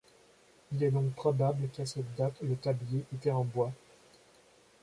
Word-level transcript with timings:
Il 0.71 0.83
est 0.83 0.89
donc 0.89 1.11
probable 1.13 1.67
qu'à 1.69 1.85
cette 1.85 2.15
date 2.15 2.33
le 2.41 2.55
tablier 2.55 3.05
était 3.13 3.29
en 3.29 3.43
bois. 3.43 3.71